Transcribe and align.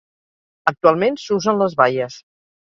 Actualment 0.71 1.19
s'usen 1.25 1.61
les 1.65 1.77
baies. 1.83 2.17